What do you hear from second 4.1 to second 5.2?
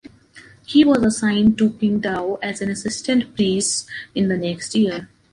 in the next year.